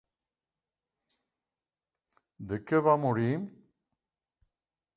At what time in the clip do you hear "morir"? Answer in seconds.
3.05-3.29